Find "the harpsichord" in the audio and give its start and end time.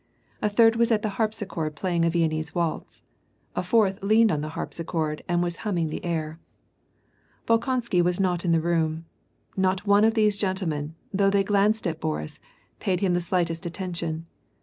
1.03-1.75, 4.41-5.23